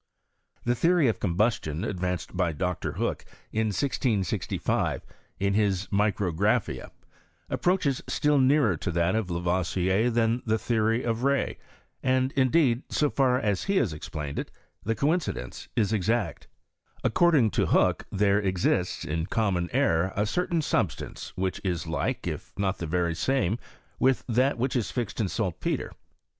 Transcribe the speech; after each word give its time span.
The 0.63 0.73
theory 0.73 1.07
of 1.09 1.19
combustion 1.19 1.83
advanced 1.83 2.35
by 2.35 2.53
Dr. 2.53 2.93
Hook, 2.93 3.23
in 3.51 3.67
1665, 3.67 5.05
in 5.37 5.53
his 5.53 5.85
Micrographia, 5.91 6.89
approaches 7.51 8.01
still 8.07 8.39
nearer 8.39 8.75
to 8.77 8.89
that 8.93 9.13
of 9.13 9.29
Lavoisier 9.29 10.09
than 10.09 10.41
the 10.43 10.57
theory 10.57 11.03
of 11.03 11.21
Rey, 11.21 11.59
and 12.01 12.31
PROGRESa 12.31 12.31
OF 12.31 12.31
CUEMiaTRY 12.31 12.35
1 12.35 12.51
uideed, 12.79 12.83
so 12.89 13.09
far 13.11 13.39
as 13.39 13.63
he 13.65 13.75
has 13.77 13.93
explained 13.93 14.39
it, 14.39 14.49
the 14.83 14.95
coincidence 14.95 15.67
is 15.75 15.93
exact. 15.93 16.47
According 17.03 17.51
to 17.51 17.67
Hook 17.67 18.07
there 18.11 18.39
exists 18.39 19.05
in 19.05 19.27
com 19.27 19.53
mon 19.53 19.69
air 19.71 20.13
a 20.15 20.25
certain 20.25 20.63
substance 20.63 21.31
which 21.35 21.61
is 21.63 21.83
hke, 21.85 22.25
if 22.25 22.53
not 22.57 22.79
the 22.79 22.87
very 22.87 23.13
same 23.13 23.59
with 23.99 24.23
that 24.27 24.57
which 24.57 24.75
is 24.75 24.89
fixed 24.89 25.21
in 25.21 25.27
saltpetre. 25.29 25.91